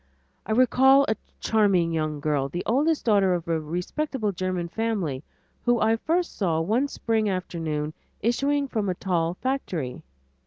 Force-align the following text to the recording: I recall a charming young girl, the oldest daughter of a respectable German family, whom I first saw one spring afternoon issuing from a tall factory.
I 0.47 0.51
recall 0.53 1.05
a 1.07 1.15
charming 1.41 1.91
young 1.91 2.19
girl, 2.21 2.49
the 2.49 2.63
oldest 2.65 3.05
daughter 3.05 3.35
of 3.35 3.47
a 3.47 3.59
respectable 3.61 4.31
German 4.31 4.67
family, 4.67 5.23
whom 5.65 5.79
I 5.79 5.95
first 5.95 6.35
saw 6.35 6.59
one 6.59 6.87
spring 6.87 7.29
afternoon 7.29 7.93
issuing 8.19 8.67
from 8.67 8.89
a 8.89 8.95
tall 8.95 9.35
factory. 9.35 10.01